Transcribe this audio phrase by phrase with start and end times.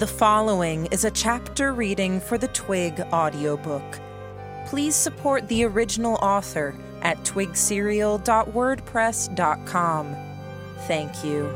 [0.00, 4.00] The following is a chapter reading for the Twig audiobook.
[4.66, 10.16] Please support the original author at twigserial.wordpress.com.
[10.88, 11.48] Thank you.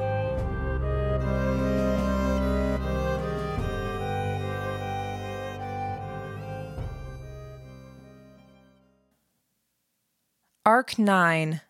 [10.64, 11.60] Arc 9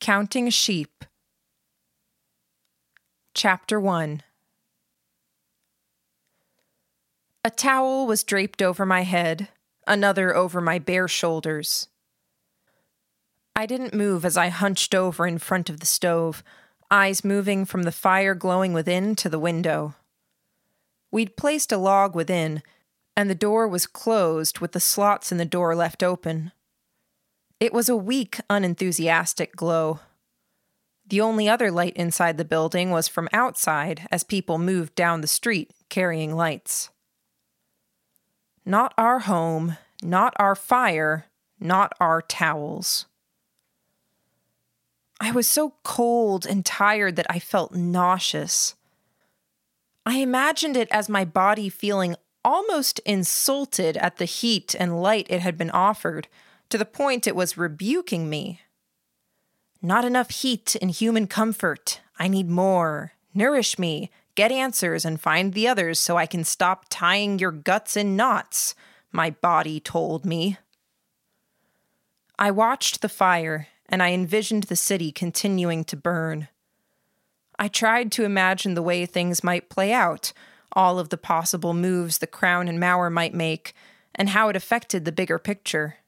[0.00, 1.04] Counting Sheep.
[3.34, 4.22] Chapter 1
[7.46, 9.48] A towel was draped over my head,
[9.86, 11.88] another over my bare shoulders.
[13.54, 16.42] I didn't move as I hunched over in front of the stove,
[16.90, 19.94] eyes moving from the fire glowing within to the window.
[21.10, 22.62] We'd placed a log within,
[23.14, 26.50] and the door was closed with the slots in the door left open.
[27.60, 30.00] It was a weak, unenthusiastic glow.
[31.06, 35.26] The only other light inside the building was from outside as people moved down the
[35.26, 36.88] street carrying lights.
[38.64, 41.26] Not our home, not our fire,
[41.60, 43.06] not our towels.
[45.20, 48.74] I was so cold and tired that I felt nauseous.
[50.06, 55.40] I imagined it as my body feeling almost insulted at the heat and light it
[55.40, 56.28] had been offered,
[56.68, 58.60] to the point it was rebuking me.
[59.80, 62.00] Not enough heat and human comfort.
[62.18, 63.12] I need more.
[63.34, 67.96] Nourish me, Get answers and find the others so I can stop tying your guts
[67.96, 68.74] in knots,
[69.12, 70.58] my body told me.
[72.36, 76.48] I watched the fire and I envisioned the city continuing to burn.
[77.58, 80.32] I tried to imagine the way things might play out,
[80.72, 83.72] all of the possible moves the Crown and Mauer might make,
[84.14, 85.98] and how it affected the bigger picture.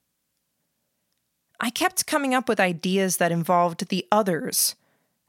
[1.60, 4.74] I kept coming up with ideas that involved the others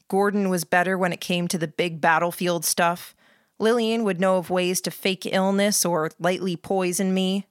[0.10, 3.14] Gordon was better when it came to the big battlefield stuff.
[3.60, 7.46] Lillian would know of ways to fake illness or lightly poison me.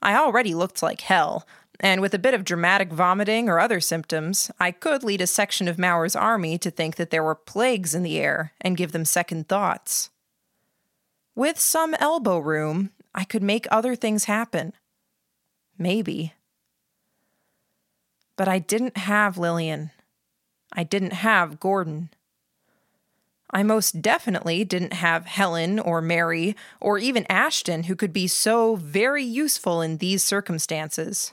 [0.00, 1.46] I already looked like hell,
[1.80, 5.66] and with a bit of dramatic vomiting or other symptoms, I could lead a section
[5.66, 9.04] of Mauer's army to think that there were plagues in the air and give them
[9.04, 10.10] second thoughts.
[11.34, 14.72] With some elbow room, I could make other things happen.
[15.76, 16.34] Maybe.
[18.36, 19.90] But I didn't have Lillian.
[20.74, 22.10] I didn't have Gordon.
[23.50, 28.74] I most definitely didn't have Helen or Mary or even Ashton, who could be so
[28.74, 31.32] very useful in these circumstances.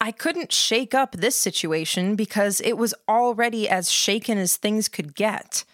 [0.00, 5.14] I couldn't shake up this situation because it was already as shaken as things could
[5.14, 5.64] get,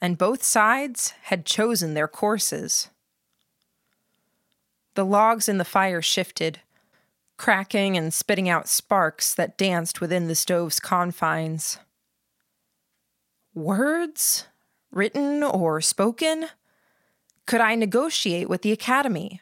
[0.00, 2.88] and both sides had chosen their courses.
[4.94, 6.60] The logs in the fire shifted,
[7.40, 11.78] cracking and spitting out sparks that danced within the stove's confines.
[13.54, 14.44] Words?
[14.92, 16.48] Written or spoken?
[17.46, 19.40] Could I negotiate with the Academy?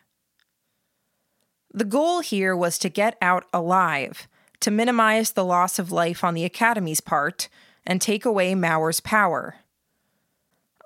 [1.75, 4.29] The goal here was to get out alive,
[4.61, 7.49] to minimize the loss of life on the Academy's part,
[7.85, 9.57] and take away Mauer's power.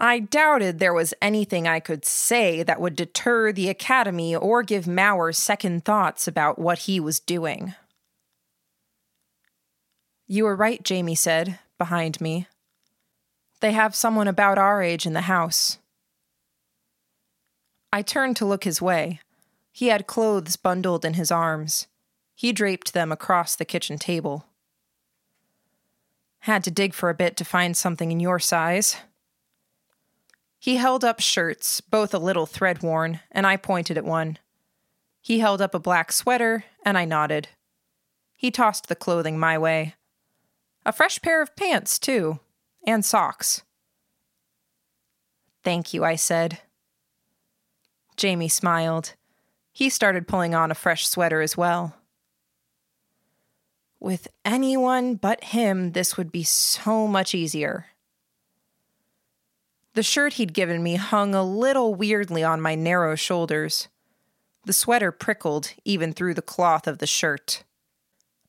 [0.04, 4.84] I doubted there was anything I could say that would deter the Academy or give
[4.84, 7.76] Mauer second thoughts about what he was doing.
[10.26, 12.48] You were right, Jamie said, behind me.
[13.60, 15.78] They have someone about our age in the house.
[17.92, 19.20] I turned to look his way.
[19.70, 21.86] He had clothes bundled in his arms.
[22.34, 24.46] He draped them across the kitchen table.
[26.40, 28.96] Had to dig for a bit to find something in your size,
[30.62, 34.38] he held up shirts, both a little thread worn, and I pointed at one.
[35.20, 37.48] He held up a black sweater, and I nodded.
[38.36, 39.96] He tossed the clothing my way.
[40.86, 42.38] A fresh pair of pants, too,
[42.86, 43.62] and socks.
[45.64, 46.60] Thank you, I said.
[48.16, 49.14] Jamie smiled.
[49.72, 51.96] He started pulling on a fresh sweater as well.
[53.98, 57.86] With anyone but him, this would be so much easier.
[59.94, 63.88] The shirt he'd given me hung a little weirdly on my narrow shoulders.
[64.64, 67.64] The sweater prickled even through the cloth of the shirt.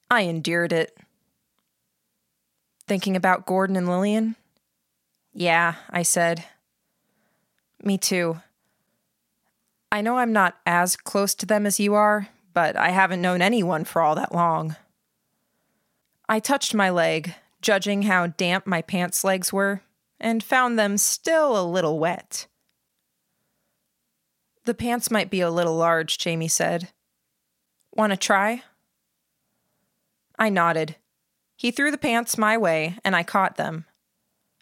[0.10, 0.98] I endured it.
[2.88, 4.36] Thinking about Gordon and Lillian?
[5.34, 6.46] Yeah, I said.
[7.84, 8.40] Me too.
[9.92, 13.42] I know I'm not as close to them as you are, but I haven't known
[13.42, 14.76] anyone for all that long.
[16.30, 19.82] I touched my leg, judging how damp my pants legs were,
[20.24, 22.48] and found them still a little wet.
[24.64, 26.90] The pants might be a little large, Jamie said.
[27.94, 28.64] Want to try?
[30.40, 30.96] I nodded.
[31.58, 33.86] He threw the pants my way, and I caught them.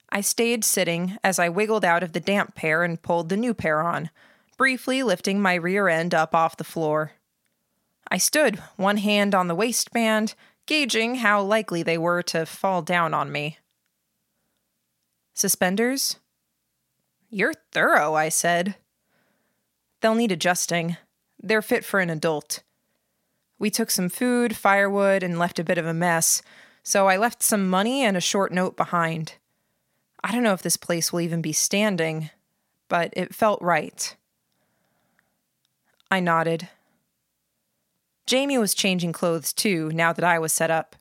[0.09, 3.53] I stayed sitting as I wiggled out of the damp pair and pulled the new
[3.53, 4.09] pair on,
[4.57, 7.11] briefly lifting my rear end up off the floor.
[8.09, 10.33] I stood, one hand on the waistband,
[10.65, 13.59] gauging how likely they were to fall down on me.
[15.41, 16.17] Suspenders?
[17.31, 18.75] You're thorough, I said.
[19.99, 20.97] They'll need adjusting.
[21.41, 22.61] They're fit for an adult.
[23.57, 26.43] We took some food, firewood, and left a bit of a mess,
[26.83, 29.37] so I left some money and a short note behind.
[30.23, 32.29] I don't know if this place will even be standing,
[32.87, 34.15] but it felt right.
[36.11, 36.69] I nodded.
[38.27, 40.95] Jamie was changing clothes too, now that I was set up.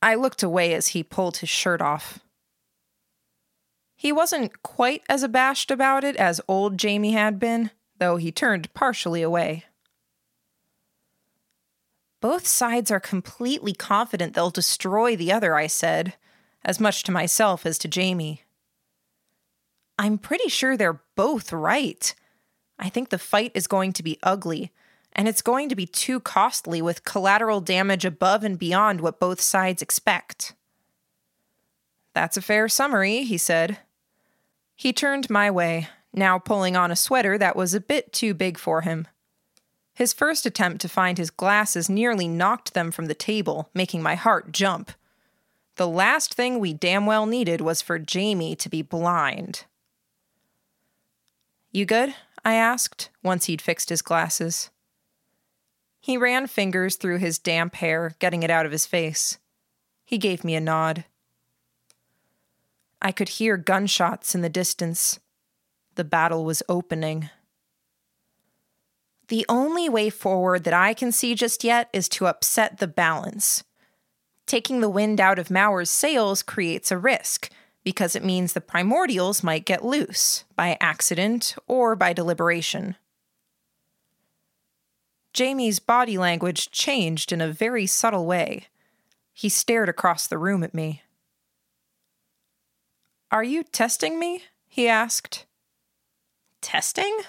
[0.00, 2.20] I looked away as he pulled his shirt off.
[4.02, 8.74] He wasn't quite as abashed about it as old Jamie had been, though he turned
[8.74, 9.66] partially away.
[12.20, 16.14] Both sides are completely confident they'll destroy the other, I said,
[16.64, 18.42] as much to myself as to Jamie.
[19.96, 22.12] I'm pretty sure they're both right.
[22.80, 24.72] I think the fight is going to be ugly,
[25.12, 29.40] and it's going to be too costly with collateral damage above and beyond what both
[29.40, 30.56] sides expect.
[32.14, 33.78] That's a fair summary, he said.
[34.82, 38.58] He turned my way, now pulling on a sweater that was a bit too big
[38.58, 39.06] for him.
[39.94, 44.16] His first attempt to find his glasses nearly knocked them from the table, making my
[44.16, 44.90] heart jump.
[45.76, 49.66] The last thing we damn well needed was for Jamie to be blind.
[51.70, 52.16] You good?
[52.44, 54.70] I asked, once he'd fixed his glasses.
[56.00, 59.38] He ran fingers through his damp hair, getting it out of his face.
[60.04, 61.04] He gave me a nod.
[63.04, 65.18] I could hear gunshots in the distance.
[65.96, 67.28] The battle was opening.
[69.26, 73.64] The only way forward that I can see just yet is to upset the balance.
[74.46, 77.50] Taking the wind out of Mauer's sails creates a risk,
[77.82, 82.94] because it means the primordials might get loose, by accident or by deliberation.
[85.32, 88.68] Jamie's body language changed in a very subtle way.
[89.32, 91.02] He stared across the room at me.
[93.32, 94.44] Are you testing me?
[94.68, 95.46] he asked.
[96.60, 97.20] Testing?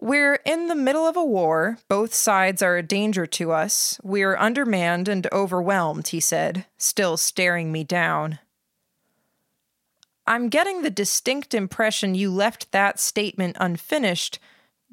[0.00, 1.78] We're in the middle of a war.
[1.88, 4.00] Both sides are a danger to us.
[4.04, 8.38] We're undermanned and overwhelmed, he said, still staring me down.
[10.24, 14.38] I'm getting the distinct impression you left that statement unfinished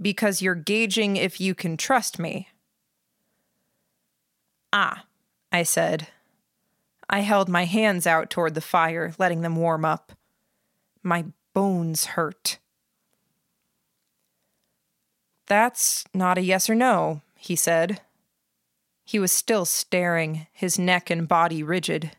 [0.02, 2.50] because you're gauging if you can trust me.
[4.74, 5.06] Ah,
[5.52, 6.08] I said,
[7.10, 10.12] I held my hands out toward the fire, letting them warm up.
[11.02, 12.60] My bones hurt.
[15.48, 18.02] That's not a yes or no, he said.
[19.04, 22.12] He was still staring, his neck and body rigid.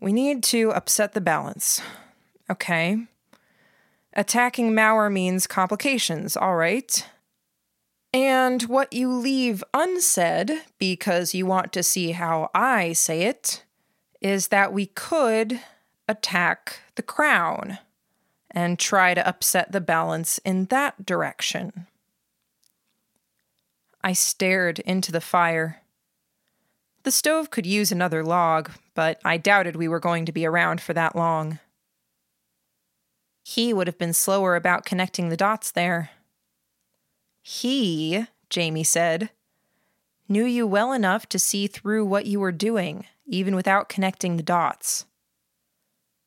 [0.00, 1.80] We need to upset the balance.
[2.50, 3.06] Okay.
[4.12, 7.06] Attacking Mauer means complications, all right.
[8.16, 13.62] And what you leave unsaid, because you want to see how I say it,
[14.22, 15.60] is that we could
[16.08, 17.76] attack the crown
[18.50, 21.88] and try to upset the balance in that direction.
[24.02, 25.82] I stared into the fire.
[27.02, 30.80] The stove could use another log, but I doubted we were going to be around
[30.80, 31.58] for that long.
[33.44, 36.12] He would have been slower about connecting the dots there.
[37.48, 39.30] He, Jamie said,
[40.28, 44.42] knew you well enough to see through what you were doing, even without connecting the
[44.42, 45.04] dots.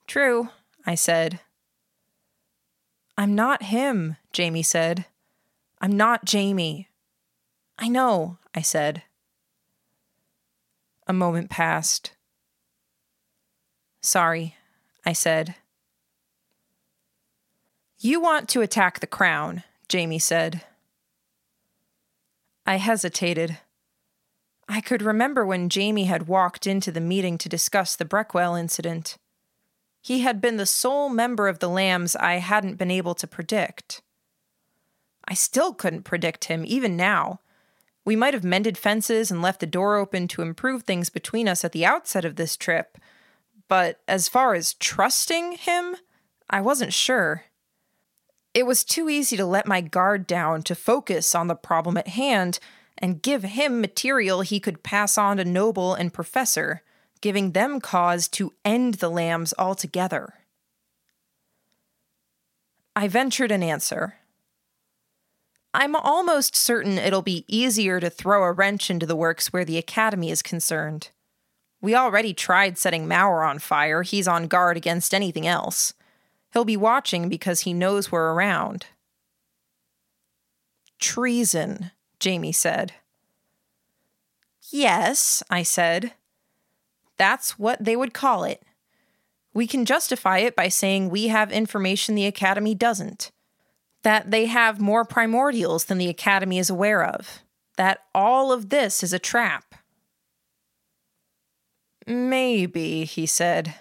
[0.08, 0.48] True,
[0.86, 1.42] I said.
[3.18, 5.08] I'm not him, Jamie said.
[5.82, 6.88] I'm not Jamie.
[7.78, 9.04] I know, I said.
[11.06, 12.14] A moment passed.
[14.00, 14.56] Sorry,
[15.06, 15.56] I said.
[18.00, 20.64] You want to attack the crown, Jamie said.
[22.70, 23.58] I hesitated.
[24.68, 29.18] I could remember when Jamie had walked into the meeting to discuss the Brechwell incident.
[30.04, 34.04] He had been the sole member of the Lambs I hadn't been able to predict.
[35.28, 37.40] I still couldn't predict him, even now.
[38.06, 41.66] We might have mended fences and left the door open to improve things between us
[41.66, 43.00] at the outset of this trip,
[43.68, 45.96] but as far as trusting him,
[46.48, 47.46] I wasn't sure.
[48.60, 52.10] It was too easy to let my guard down to focus on the problem at
[52.10, 52.60] hand
[52.98, 56.84] and give him material he could pass on to Noble and Professor,
[57.22, 60.34] giving them cause to end the lambs altogether.
[62.98, 64.16] I ventured an answer.
[65.74, 69.78] I'm almost certain it'll be easier to throw a wrench into the works where the
[69.78, 71.12] Academy is concerned.
[71.80, 74.04] We already tried setting Mauer on fire.
[74.04, 75.94] He's on guard against anything else.
[76.54, 78.88] He'll be watching because he knows we're around.
[81.00, 82.94] Treason, Jamie said.
[84.72, 86.14] Yes, I said.
[87.18, 88.64] That's what they would call it.
[89.54, 93.32] We can justify it by saying we have information the Academy doesn't,
[94.04, 97.40] that they have more primordials than the Academy is aware of,
[97.78, 99.76] that all of this is a trap.
[102.06, 103.76] Maybe, he said.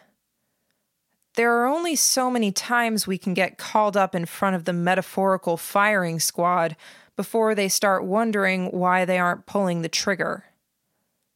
[1.38, 4.72] There are only so many times we can get called up in front of the
[4.72, 6.74] metaphorical firing squad
[7.14, 10.46] before they start wondering why they aren't pulling the trigger.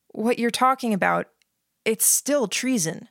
[0.08, 1.28] What you're talking about,
[1.84, 3.10] it's still treason.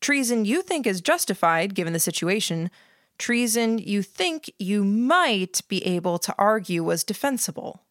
[0.00, 2.70] Treason you think is justified given the situation,
[3.18, 7.82] treason you think you might be able to argue was defensible.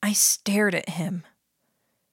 [0.00, 1.24] I stared at him.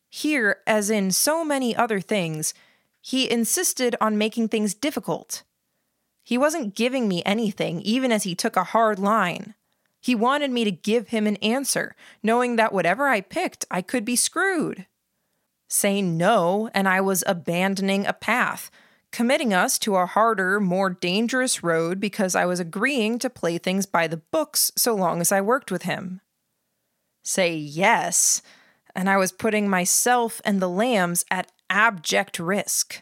[0.10, 2.56] Here, as in so many other things,
[3.02, 5.44] he insisted on making things difficult.
[6.24, 9.56] He wasn't giving me anything, even as he took a hard line.
[10.00, 14.06] He wanted me to give him an answer, knowing that whatever I picked, I could
[14.06, 14.86] be screwed.
[15.68, 18.70] Say no, and I was abandoning a path,
[19.12, 23.86] committing us to a harder, more dangerous road because I was agreeing to play things
[23.86, 26.22] by the books so long as I worked with him.
[27.24, 28.42] Say yes,
[28.96, 33.02] and I was putting myself and the lambs at abject risk.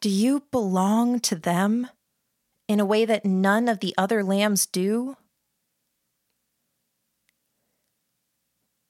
[0.00, 1.88] Do you belong to them
[2.68, 5.16] in a way that none of the other lambs do?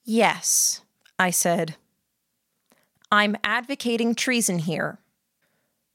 [0.05, 0.83] Yes,
[1.19, 1.77] I said.
[3.11, 4.99] I'm advocating treason here.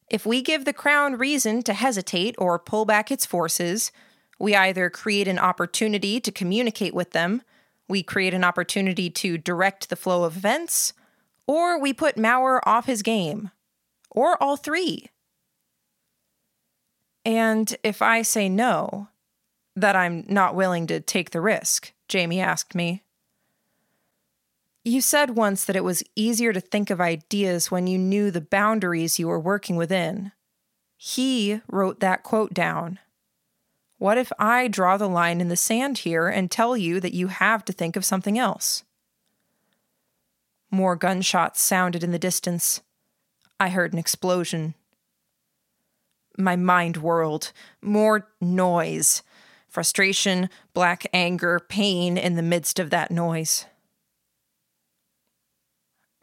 [0.10, 3.92] If we give the Crown reason to hesitate or pull back its forces,
[4.40, 7.44] we either create an opportunity to communicate with them
[7.92, 10.94] we create an opportunity to direct the flow of events,
[11.48, 13.52] or we put Mauer off his game,
[14.10, 15.10] or all three.
[17.26, 19.10] And if I say no,
[19.76, 23.04] that I'm not willing to take the risk, Jamie asked me.
[24.84, 28.42] You said once that it was easier to think of ideas when you knew the
[28.42, 30.32] boundaries you were working within.
[30.98, 33.00] He wrote that quote down.
[34.00, 37.28] What if I draw the line in the sand here and tell you that you
[37.28, 38.84] have to think of something else?
[40.72, 42.82] More gunshots sounded in the distance.
[43.60, 44.74] I heard an explosion.
[46.38, 47.52] My mind whirled.
[47.82, 49.22] More noise.
[49.68, 53.66] Frustration, black anger, pain in the midst of that noise.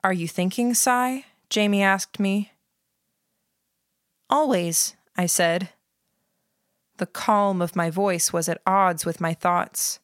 [0.02, 1.24] Are you thinking, Sy?
[1.50, 2.52] Jamie asked me.
[4.30, 5.70] Always, I said.
[6.98, 10.00] The calm of my voice was at odds with my thoughts.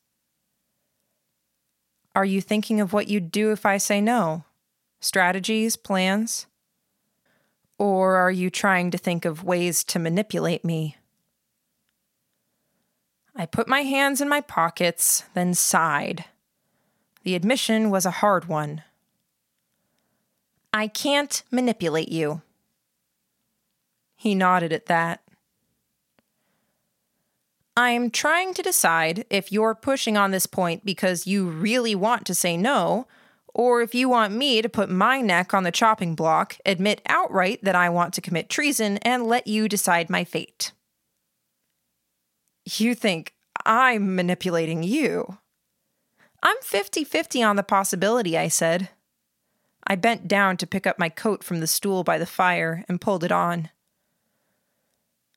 [2.14, 4.44] Are you thinking of what you'd do if I say no?
[5.00, 6.47] Strategies, plans?
[7.76, 10.97] Or are you trying to think of ways to manipulate me?
[13.35, 16.25] I put my hands in my pockets, then sighed.
[17.25, 18.85] The admission was a hard one.
[20.73, 22.42] I can't manipulate you.
[24.14, 25.24] He nodded at that.
[27.76, 32.35] I'm trying to decide if you're pushing on this point because you really want to
[32.35, 33.09] say no,
[33.52, 37.64] or if you want me to put my neck on the chopping block, admit outright
[37.64, 40.73] that I want to commit treason, and let you decide my fate.
[42.64, 43.35] You think
[43.66, 45.38] I'm manipulating you?
[46.43, 48.90] I'm 50 50 on the possibility, I said.
[49.87, 53.00] I bent down to pick up my coat from the stool by the fire and
[53.00, 53.71] pulled it on.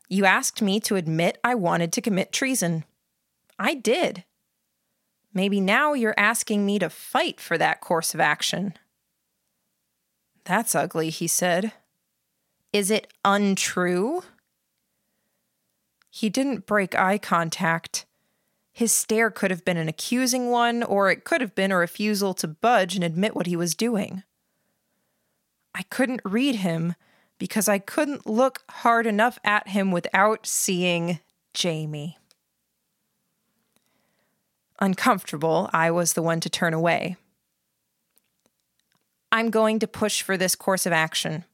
[0.07, 2.85] You asked me to admit I wanted to commit treason.
[3.59, 4.23] I did.
[5.33, 8.73] Maybe now you're asking me to fight for that course of action.
[10.45, 11.73] That's ugly, he said.
[12.71, 14.23] Is it untrue?
[16.09, 18.05] He didn't break eye contact.
[18.71, 22.33] His stare could have been an accusing one, or it could have been a refusal
[22.35, 24.23] to budge and admit what he was doing.
[25.75, 26.95] I couldn't read him,
[27.37, 31.19] because I couldn't look hard enough at him without seeing
[31.53, 32.17] Jamie.
[34.79, 37.17] Uncomfortable, I was the one to turn away.
[39.31, 41.45] I'm going to push for this course of action.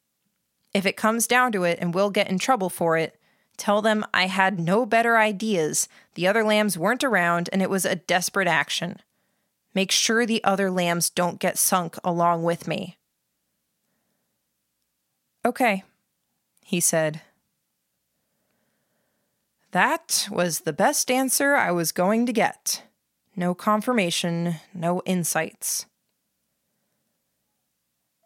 [0.73, 3.19] If it comes down to it and we'll get in trouble for it,
[3.57, 7.85] tell them I had no better ideas, the other lambs weren't around, and it was
[7.85, 8.97] a desperate action.
[9.73, 12.97] Make sure the other lambs don't get sunk along with me.
[15.45, 15.83] Okay,
[16.63, 17.21] he said.
[19.71, 22.83] That was the best answer I was going to get.
[23.35, 25.87] No confirmation, no insights.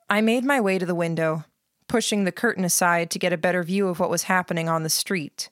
[0.10, 1.46] I made my way to the window,
[1.88, 4.90] pushing the curtain aside to get a better view of what was happening on the
[4.90, 5.50] street.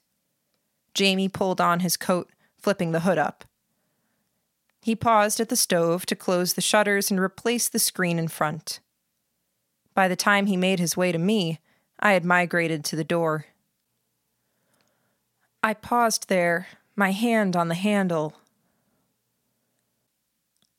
[0.94, 3.44] Jamie pulled on his coat, flipping the hood up.
[4.82, 8.80] He paused at the stove to close the shutters and replace the screen in front.
[9.96, 11.58] By the time he made his way to me,
[11.98, 13.46] I had migrated to the door.
[15.62, 18.34] I paused there, my hand on the handle.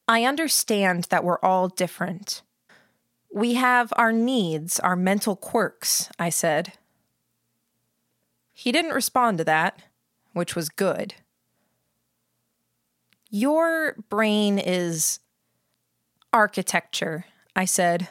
[0.07, 2.43] I understand that we're all different.
[3.33, 6.73] We have our needs, our mental quirks, I said.
[8.53, 9.81] He didn't respond to that,
[10.33, 11.15] which was good.
[13.31, 15.19] Your brain is
[16.31, 18.09] architecture, I said.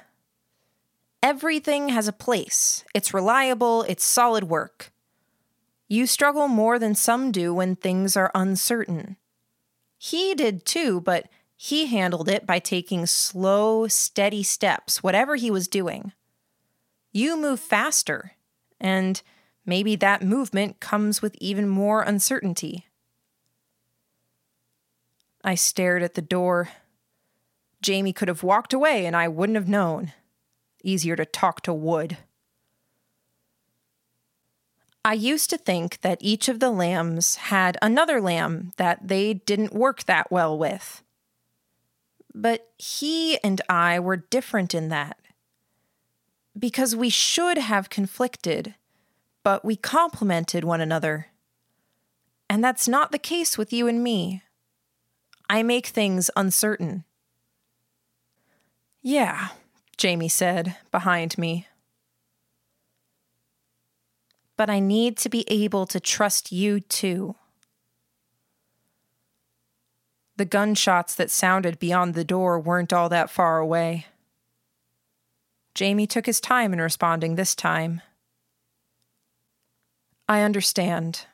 [1.23, 2.85] Everything has a place.
[2.95, 4.93] It's reliable, it's solid work.
[5.89, 9.17] You struggle more than some do when things are uncertain.
[9.99, 15.69] He did too, but he handled it by taking slow, steady steps, whatever he was
[15.69, 16.13] doing.
[17.13, 18.33] You move faster,
[18.79, 19.23] and
[19.65, 22.87] maybe that movement comes with even more uncertainty.
[25.43, 26.69] I stared at the door.
[27.81, 30.13] Jamie could have walked away and I wouldn't have known.
[30.87, 32.17] Easier to talk to wood.
[35.05, 39.75] I used to think that each of the lambs had another lamb that they didn't
[39.75, 41.03] work that well with.
[42.33, 45.19] But he and I were different in that.
[46.57, 48.77] Because we should have conflicted,
[49.43, 51.27] but we complemented one another.
[52.49, 54.45] And that's not the case with you and me.
[55.51, 57.03] I make things uncertain.
[59.03, 59.49] Yeah,
[59.97, 61.67] Jamie said behind me.
[64.57, 67.35] But I need to be able to trust you too.
[70.37, 74.07] The gunshots that sounded beyond the door weren't all that far away.
[75.75, 78.03] Jamie took his time in responding this time.
[80.29, 81.27] I understand.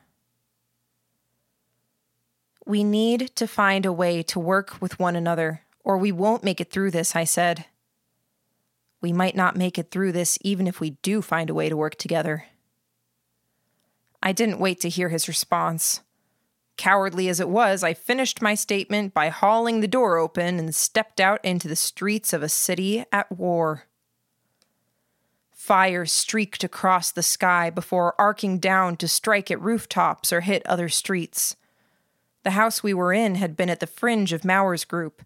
[2.65, 6.61] We need to find a way to work with one another, or we won't make
[6.61, 7.65] it through this, I said.
[9.03, 11.75] We might not make it through this even if we do find a way to
[11.75, 12.45] work together.
[14.23, 15.99] I didn't wait to hear his response.
[16.77, 21.19] Cowardly as it was, I finished my statement by hauling the door open and stepped
[21.19, 23.83] out into the streets of a city at war.
[25.51, 30.87] Fire streaked across the sky before arcing down to strike at rooftops or hit other
[30.87, 31.57] streets.
[32.43, 35.23] The house we were in had been at the fringe of Mauer's group,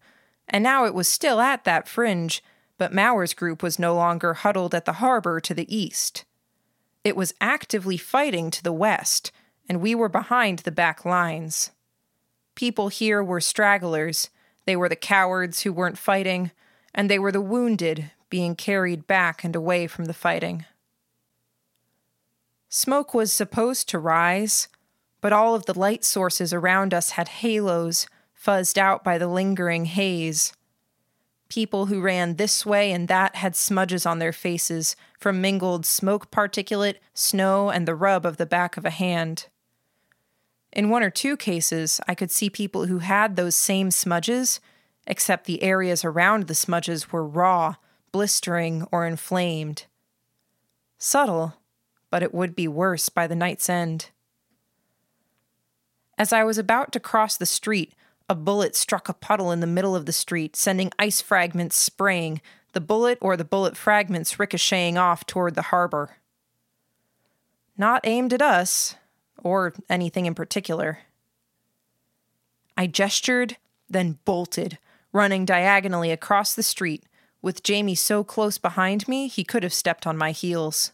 [0.49, 2.43] and now it was still at that fringe,
[2.77, 6.25] but Mauer's group was no longer huddled at the harbor to the east.
[7.03, 9.31] It was actively fighting to the west,
[9.67, 11.71] and we were behind the back lines.
[12.55, 14.29] People here were stragglers.
[14.65, 16.51] They were the cowards who weren't fighting,
[16.93, 20.65] and they were the wounded being carried back and away from the fighting.
[22.69, 24.67] Smoke was supposed to rise,
[25.21, 29.85] but all of the light sources around us had halos, fuzzed out by the lingering
[29.85, 30.53] haze.
[31.49, 36.29] People who ran this way and that had smudges on their faces from mingled smoke
[36.29, 39.47] particulate, snow, and the rub of the back of a hand.
[40.73, 44.60] In one or two cases, I could see people who had those same smudges,
[45.07, 47.75] except the areas around the smudges were raw,
[48.12, 49.86] blistering, or inflamed.
[50.97, 51.55] Subtle,
[52.10, 54.10] but it would be worse by the night's end.
[56.17, 57.93] As I was about to cross the street,
[58.29, 62.41] a bullet struck a puddle in the middle of the street, sending ice fragments spraying,
[62.73, 66.17] the bullet or the bullet fragments ricocheting off toward the harbor.
[67.77, 68.95] Not aimed at us,
[69.37, 70.99] or anything in particular.
[72.75, 73.57] I gestured,
[73.89, 74.77] then bolted,
[75.11, 77.03] running diagonally across the street,
[77.41, 80.91] with Jamie so close behind me he could have stepped on my heels.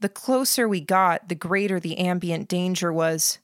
[0.00, 3.38] The closer we got, the greater the ambient danger was.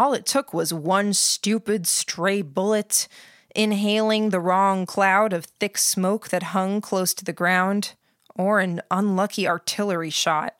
[0.00, 3.06] All it took was one stupid stray bullet,
[3.54, 7.92] inhaling the wrong cloud of thick smoke that hung close to the ground,
[8.34, 10.54] or an unlucky artillery shot.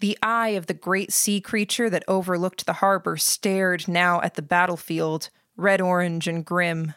[0.00, 4.42] The eye of the great sea creature that overlooked the harbor stared now at the
[4.42, 6.92] battlefield, red orange and grim.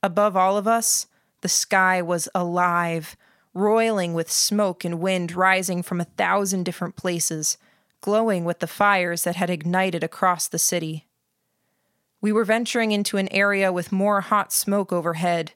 [0.00, 1.08] Above all of us,
[1.40, 3.16] the sky was alive,
[3.52, 7.58] roiling with smoke and wind rising from a thousand different places,
[8.04, 11.06] glowing with the fires that had ignited across the city.
[12.20, 15.52] We were venturing into an area with more hot smoke overhead,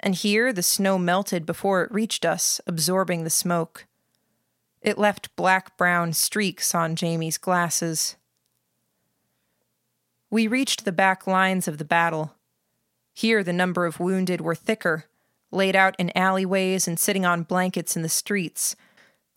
[0.00, 3.84] and here the snow melted before it reached us, absorbing the smoke.
[4.80, 8.16] It left black brown streaks on Jamie's glasses.
[10.30, 12.34] We reached the back lines of the battle.
[13.12, 15.04] Here, the number of wounded were thicker,
[15.50, 18.74] laid out in alleyways and sitting on blankets in the streets,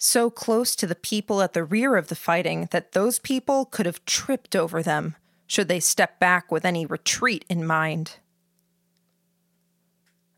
[0.04, 3.86] so close to the people at the rear of the fighting that those people could
[3.86, 5.16] have tripped over them
[5.48, 8.18] should they step back with any retreat in mind.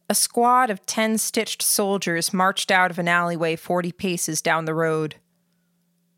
[0.07, 4.75] A squad of ten stitched soldiers marched out of an alleyway 40 paces down the
[4.75, 5.15] road.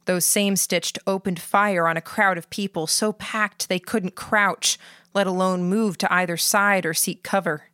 [0.05, 4.77] Those same stitched opened fire on a crowd of people so packed they couldn't crouch,
[5.13, 7.69] let alone move to either side or seek cover.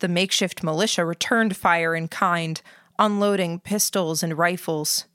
[0.00, 2.60] The makeshift militia returned fire in kind,
[2.98, 5.06] unloading pistols and rifles.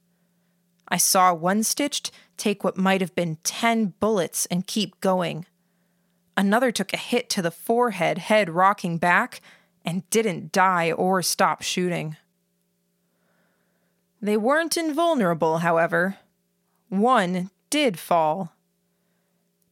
[0.88, 5.46] I saw one stitched take what might have been 10 bullets and keep going.
[6.36, 9.42] Another took a hit to the forehead, head rocking back,
[9.86, 12.16] and didn't die or stop shooting.
[14.22, 16.18] They weren't invulnerable, however.
[16.90, 18.54] One did fall.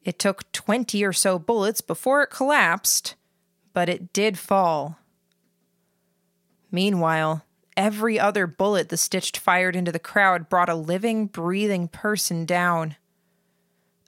[0.03, 3.15] It took 20 or so bullets before it collapsed,
[3.73, 4.97] but it did fall.
[6.71, 7.45] Meanwhile,
[7.77, 12.95] every other bullet the stitched fired into the crowd brought a living, breathing person down.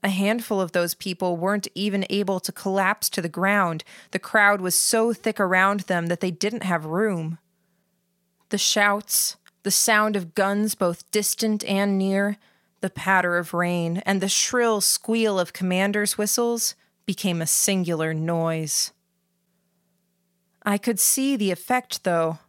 [0.03, 3.85] A handful of those people weren't even able to collapse to the ground.
[4.11, 7.37] The crowd was so thick around them that they didn't have room.
[8.49, 12.37] The shouts, the sound of guns both distant and near,
[12.81, 18.91] the patter of rain, and the shrill squeal of commanders' whistles became a singular noise.
[20.63, 22.39] I could see the effect, though.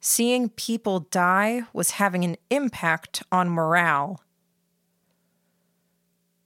[0.00, 4.22] Seeing people die was having an impact on morale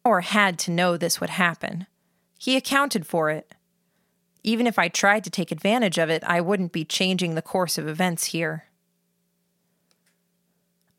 [0.04, 1.86] or had to know this would happen.
[2.38, 3.54] He accounted for it.
[4.42, 7.78] Even if I tried to take advantage of it, I wouldn't be changing the course
[7.78, 8.64] of events here.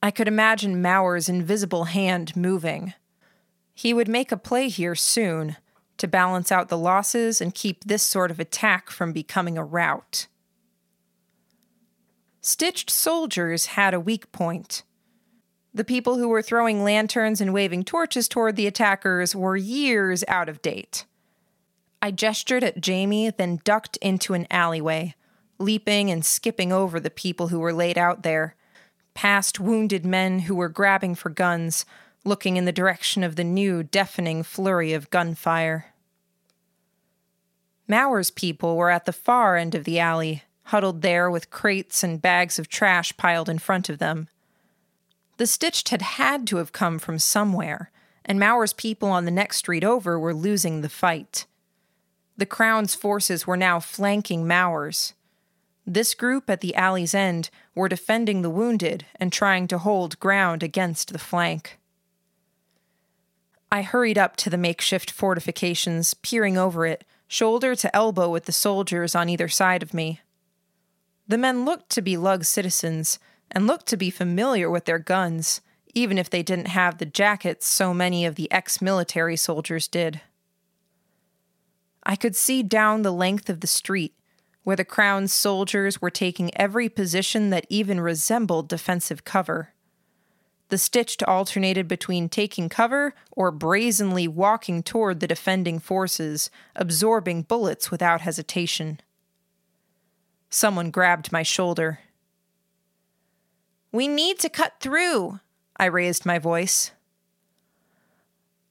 [0.01, 2.93] I could imagine Mauer's invisible hand moving.
[3.73, 5.57] He would make a play here soon
[5.97, 10.27] to balance out the losses and keep this sort of attack from becoming a rout.
[12.45, 14.83] Stitched soldiers had a weak point.
[15.73, 20.49] The people who were throwing lanterns and waving torches toward the attackers were years out
[20.49, 21.05] of date.
[22.01, 25.15] I gestured at Jamie, then ducked into an alleyway,
[25.57, 28.55] leaping and skipping over the people who were laid out there,
[29.13, 31.85] past wounded men who were grabbing for guns,
[32.25, 35.93] looking in the direction of the new, deafening flurry of gunfire.
[37.87, 42.21] Mauer's people were at the far end of the alley, huddled there with crates and
[42.21, 44.27] bags of trash piled in front of them.
[45.37, 47.91] The stitched had had to have come from somewhere,
[48.25, 51.45] and Mauer's people on the next street over were losing the fight.
[52.37, 55.13] The Crown's forces were now flanking Mauer's.
[55.85, 60.63] This group at the alley's end were defending the wounded and trying to hold ground
[60.63, 61.77] against the flank.
[63.71, 68.51] I hurried up to the makeshift fortifications, peering over it, shoulder to elbow with the
[68.51, 70.21] soldiers on either side of me.
[71.27, 73.19] The men looked to be Lugh citizens,
[73.51, 75.61] and looked to be familiar with their guns,
[75.93, 80.21] even if they didn't have the jackets so many of the ex military soldiers did.
[82.03, 84.13] I could see down the length of the street,
[84.63, 89.73] where the Crown's soldiers were taking every position that even resembled defensive cover.
[90.69, 97.91] The stitched alternated between taking cover or brazenly walking toward the defending forces, absorbing bullets
[97.91, 98.99] without hesitation.
[100.53, 102.01] Someone grabbed my shoulder.
[103.91, 105.39] We need to cut through,
[105.77, 106.91] I raised my voice.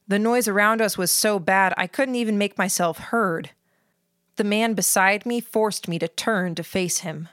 [0.07, 3.49] The noise around us was so bad I couldn't even make myself heard.
[4.37, 7.27] The man beside me forced me to turn to face him.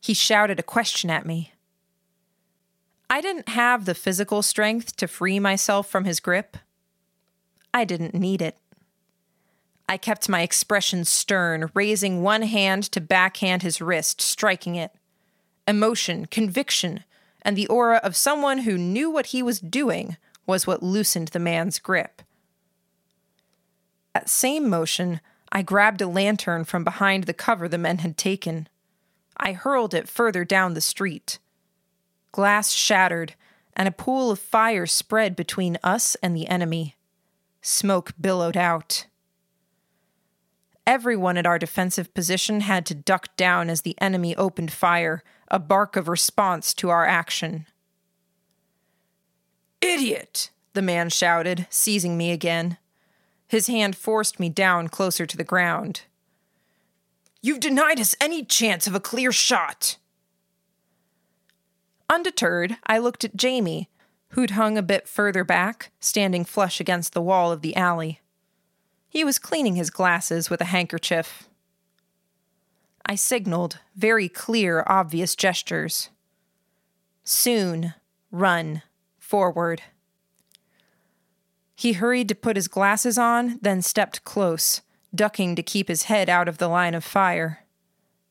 [0.00, 1.52] He shouted a question at me.
[3.08, 6.56] I didn't have the physical strength to free myself from his grip.
[7.72, 8.56] I didn't need it.
[9.88, 14.92] I kept my expression stern, raising one hand to backhand his wrist, striking it
[15.66, 17.04] emotion, conviction,
[17.42, 20.16] and the aura of someone who knew what he was doing
[20.46, 22.22] was what loosened the man's grip.
[24.14, 25.20] That same motion,
[25.50, 28.68] I grabbed a lantern from behind the cover the men had taken.
[29.36, 31.38] I hurled it further down the street.
[32.32, 33.34] Glass shattered,
[33.76, 36.96] and a pool of fire spread between us and the enemy.
[37.62, 39.06] Smoke billowed out.
[40.86, 45.58] Everyone at our defensive position had to duck down as the enemy opened fire, a
[45.58, 47.66] bark of response to our action.
[49.80, 50.50] Idiot!
[50.74, 52.78] the man shouted, seizing me again.
[53.46, 56.02] His hand forced me down closer to the ground.
[57.40, 59.96] You've denied us any chance of a clear shot.
[62.10, 63.88] Undeterred, I looked at Jamie,
[64.30, 68.20] who'd hung a bit further back, standing flush against the wall of the alley.
[69.14, 71.48] He was cleaning his glasses with a handkerchief.
[73.06, 76.08] I signaled, very clear, obvious gestures.
[77.22, 77.94] Soon,
[78.32, 78.82] run,
[79.20, 79.82] forward.
[81.76, 84.80] He hurried to put his glasses on, then stepped close,
[85.14, 87.60] ducking to keep his head out of the line of fire.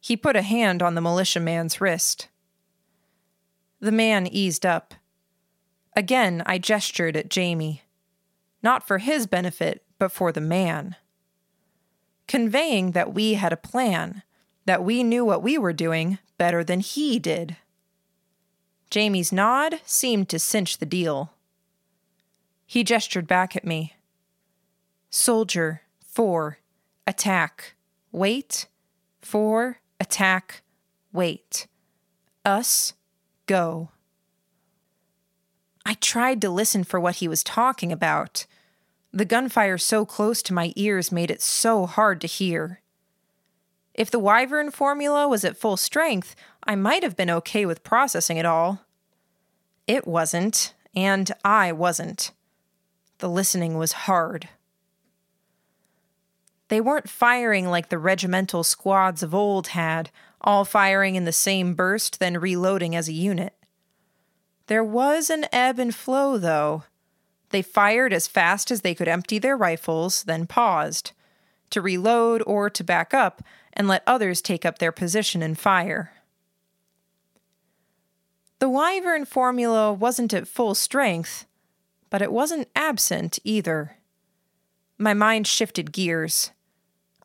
[0.01, 2.27] He put a hand on the militiaman's wrist.
[3.79, 4.95] The man eased up.
[5.95, 7.83] Again, I gestured at Jamie.
[8.61, 10.95] Not for his benefit, but for the man.
[12.27, 14.23] Conveying that we had a plan,
[14.65, 17.57] that we knew what we were doing better than he did.
[18.89, 21.33] Jamie's nod seemed to cinch the deal.
[22.65, 23.93] He gestured back at me.
[25.09, 26.59] Soldier, four,
[27.05, 27.75] attack,
[28.11, 28.67] wait,
[29.21, 30.61] four, attack,
[31.11, 31.67] wait.
[32.45, 32.93] Us,
[33.45, 33.89] go.
[35.85, 38.45] I tried to listen for what he was talking about.
[39.15, 42.81] The gunfire so close to my ears made it so hard to hear.
[43.93, 48.37] If the Wyvern formula was at full strength, I might have been okay with processing
[48.37, 48.81] it all.
[49.85, 52.31] It wasn't, and I wasn't.
[53.19, 54.49] The listening was hard.
[56.69, 60.09] They weren't firing like the regimental squads of old had,
[60.41, 63.53] all firing in the same burst, then reloading as a unit.
[64.65, 66.85] There was an ebb and flow, though.
[67.53, 71.11] They fired as fast as they could empty their rifles, then paused
[71.69, 76.13] to reload or to back up and let others take up their position and fire.
[78.57, 81.45] The Wyvern formula wasn't at full strength,
[82.09, 83.97] but it wasn't absent either.
[84.97, 86.49] My mind shifted gears.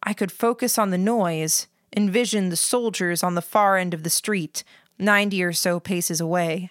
[0.02, 4.10] I could focus on the noise, envision the soldiers on the far end of the
[4.10, 4.62] street,
[4.98, 6.70] 90 or so paces away.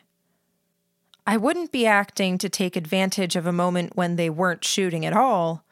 [1.29, 5.11] I wouldn't be acting to take advantage of a moment when they weren't shooting at
[5.11, 5.65] all,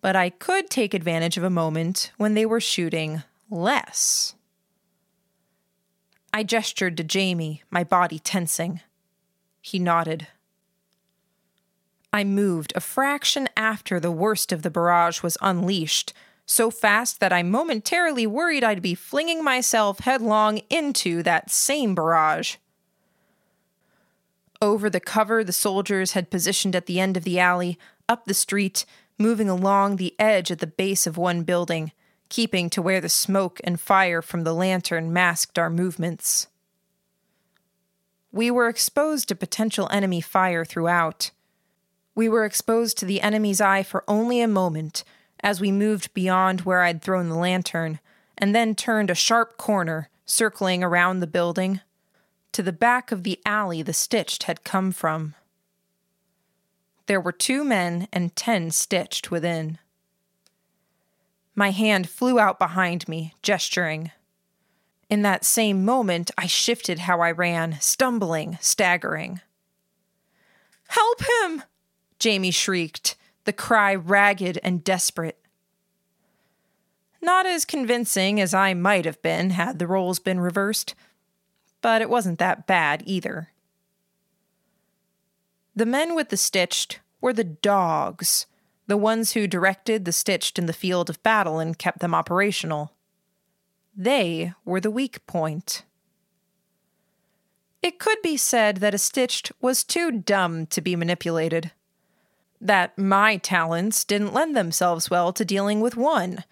[0.00, 4.34] but I could take advantage of a moment when they were shooting less.
[6.34, 8.80] I gestured to Jamie, my body tensing.
[9.62, 10.26] He nodded.
[12.12, 16.12] I moved a fraction after the worst of the barrage was unleashed
[16.46, 22.56] so fast that I momentarily worried I'd be flinging myself headlong into that same barrage.
[24.62, 28.34] Over the cover the soldiers had positioned at the end of the alley, up the
[28.34, 28.86] street,
[29.18, 31.92] moving along the edge at the base of one building,
[32.28, 36.48] keeping to where the smoke and fire from the lantern masked our movements.
[38.32, 41.30] We were exposed to potential enemy fire throughout.
[42.14, 45.04] We were exposed to the enemy's eye for only a moment
[45.40, 48.00] as we moved beyond where I'd thrown the lantern,
[48.38, 51.80] and then turned a sharp corner, circling around the building,
[52.56, 55.34] to the back of the alley the stitched had come from.
[57.04, 59.78] There were two men and ten stitched within.
[61.54, 64.10] My hand flew out behind me, gesturing.
[65.10, 69.42] In that same moment, I shifted how I ran, stumbling, staggering.
[70.88, 71.62] Help him!
[72.18, 75.38] Jamie shrieked the cry ragged and desperate.
[77.20, 80.94] Not as convincing as I might have been had the roles been reversed,
[81.82, 83.52] but it wasn't that bad either.
[85.74, 88.46] The men with the stitched were the dogs,
[88.86, 92.92] the ones who directed the stitched in the field of battle and kept them operational.
[93.94, 95.84] They were the weak point.
[97.82, 101.72] It could be said that a stitched was too dumb to be manipulated
[102.60, 106.44] that my talents didn't lend themselves well to dealing with one,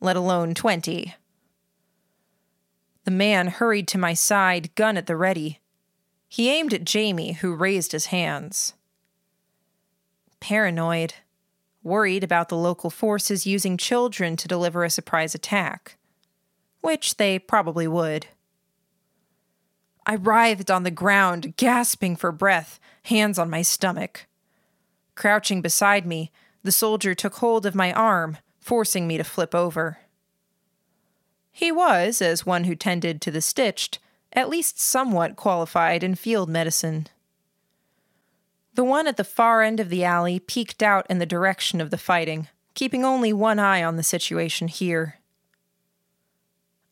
[0.00, 1.14] let alone twenty.
[3.06, 5.60] The man hurried to my side, gun at the ready.
[6.28, 8.74] He aimed at Jamie, who raised his hands.
[10.40, 11.14] Paranoid,
[11.84, 15.96] worried about the local forces using children to deliver a surprise attack,
[16.80, 18.26] which they probably would.
[20.04, 24.26] I writhed on the ground, gasping for breath, hands on my stomach.
[25.14, 26.32] Crouching beside me,
[26.64, 29.98] the soldier took hold of my arm, forcing me to flip over.
[31.56, 33.98] He was, as one who tended to the stitched,
[34.30, 37.06] at least somewhat qualified in field medicine.
[38.74, 41.88] The one at the far end of the alley peeked out in the direction of
[41.88, 45.18] the fighting, keeping only one eye on the situation here.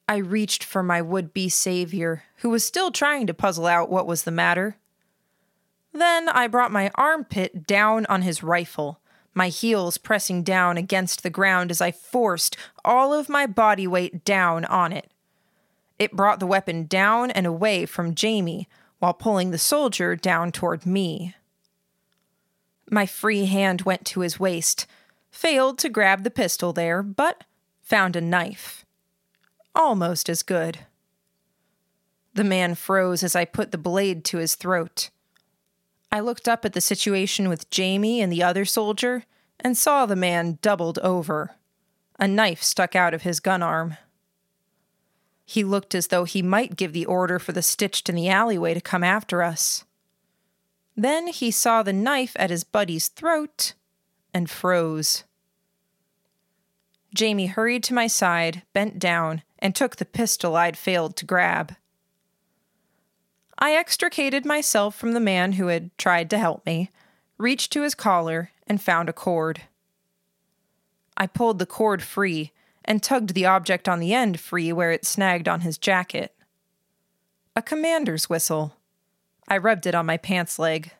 [0.08, 4.06] I reached for my would be savior, who was still trying to puzzle out what
[4.06, 4.78] was the matter.
[5.92, 8.98] Then I brought my armpit down on his rifle,
[9.34, 14.24] my heels pressing down against the ground as I forced all of my body weight
[14.24, 15.10] down on it.
[15.98, 18.68] It brought the weapon down and away from Jamie
[18.98, 21.34] while pulling the soldier down toward me.
[22.90, 24.86] My free hand went to his waist,
[25.30, 27.44] failed to grab the pistol there, but
[27.82, 28.84] found a knife.
[29.74, 30.80] almost as good.
[32.34, 35.10] The man froze as I put the blade to his throat.
[36.14, 39.24] I looked up at the situation with Jamie and the other soldier
[39.58, 41.56] and saw the man doubled over.
[42.20, 43.96] A knife stuck out of his gun arm.
[45.44, 48.74] He looked as though he might give the order for the stitched in the alleyway
[48.74, 49.86] to come after us.
[50.96, 53.74] Then he saw the knife at his buddy's throat
[54.32, 55.24] and froze.
[57.12, 61.74] Jamie hurried to my side, bent down, and took the pistol I'd failed to grab.
[63.64, 66.90] I extricated myself from the man who had tried to help me,
[67.38, 69.62] reached to his collar, and found a cord.
[71.16, 72.52] I pulled the cord free
[72.84, 76.34] and tugged the object on the end free where it snagged on his jacket.
[77.56, 78.76] A commander's whistle.
[79.48, 80.92] I rubbed it on my pants leg.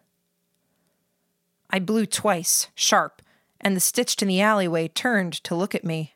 [1.69, 3.21] I blew twice, sharp,
[3.61, 6.15] and the stitched in the alleyway turned to look at me.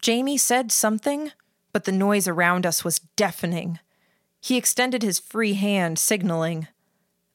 [0.00, 1.30] Jamie said something,
[1.72, 3.78] but the noise around us was deafening.
[4.42, 6.66] He extended his free hand, signaling.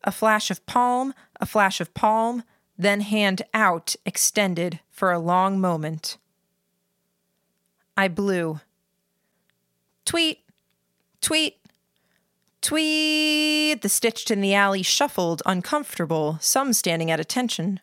[0.04, 2.44] A flash of palm, a flash of palm,
[2.78, 6.18] then hand out, extended for a long moment.
[7.96, 8.60] I blew.
[10.04, 10.40] Tweet,
[11.22, 11.56] tweet,
[12.62, 13.82] tweet.
[13.82, 17.80] The stitched in the alley shuffled, uncomfortable, some standing at attention.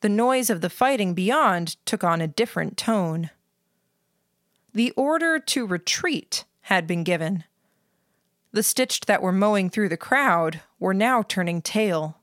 [0.00, 3.30] The noise of the fighting beyond took on a different tone.
[4.72, 7.42] The order to retreat had been given.
[8.52, 12.16] The stitched that were mowing through the crowd were now turning tail.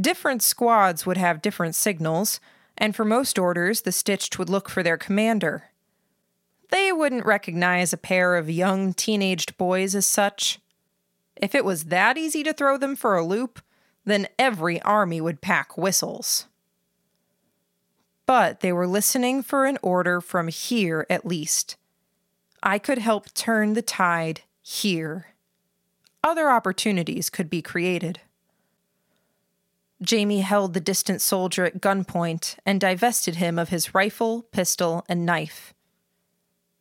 [0.00, 2.40] Different squads would have different signals,
[2.78, 5.64] and for most orders, the Stitched would look for their commander.
[6.70, 10.58] They wouldn't recognize a pair of young teenaged boys as such.
[11.36, 13.60] If it was that easy to throw them for a loop,
[14.06, 16.46] then every army would pack whistles.
[18.24, 21.76] But they were listening for an order from here at least.
[22.62, 25.26] I could help turn the tide here.
[26.22, 28.20] Other opportunities could be created.
[30.00, 35.26] Jamie held the distant soldier at gunpoint and divested him of his rifle, pistol, and
[35.26, 35.74] knife.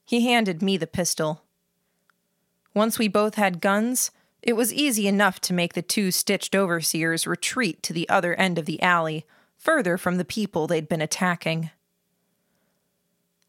[0.06, 1.44] He handed me the pistol.
[2.74, 7.28] Once we both had guns, it was easy enough to make the two stitched overseers
[7.28, 9.26] retreat to the other end of the alley,
[9.58, 11.72] further from the people they'd been attacking.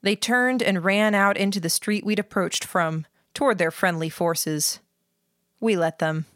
[0.03, 4.81] They turned and ran out into the street we'd approached from, toward their friendly forces.
[5.61, 6.27] We let them.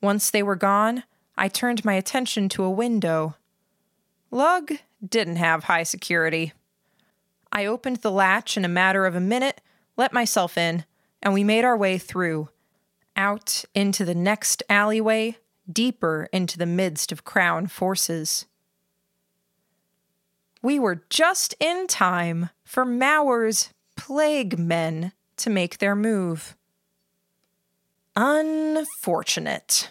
[0.00, 1.04] Once they were gone,
[1.36, 3.36] I turned my attention to a window.
[4.30, 4.72] Lugh
[5.06, 6.52] didn't have high security.
[7.52, 9.60] I opened the latch in a matter of a minute,
[9.96, 10.84] let myself in,
[11.22, 12.48] and we made our way through,
[13.16, 15.38] out into the next alleyway,
[15.70, 18.46] deeper into the midst of Crown forces.
[20.62, 26.56] We were just in time for Mauer's plague men to make their move.
[28.14, 29.90] Unfortunate.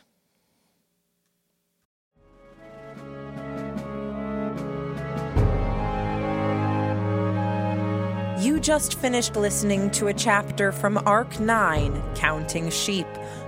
[8.40, 13.08] You just finished listening to a chapter from Arc 9, Counting Sheep,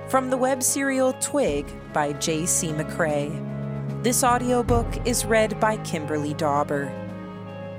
[0.10, 2.70] from the web serial Twig by J.C.
[2.70, 3.32] McCrae.
[4.04, 7.07] This audiobook is read by Kimberly Dauber.